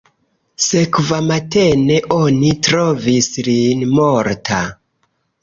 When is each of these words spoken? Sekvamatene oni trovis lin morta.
Sekvamatene 0.67 1.97
oni 2.15 2.49
trovis 2.69 3.29
lin 3.51 3.87
morta. 4.01 4.65